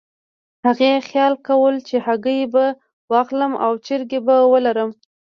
هغې 0.65 0.91
خیال 1.07 1.33
کولو 1.47 1.79
چې 1.87 1.95
هګۍ 2.05 2.41
به 2.53 2.65
واخلم 3.11 3.53
او 3.65 3.71
چرګې 3.85 4.19
به 4.25 4.35
ولرم. 4.51 4.89